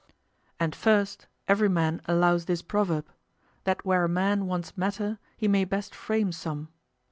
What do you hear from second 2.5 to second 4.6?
proverb, "That where a man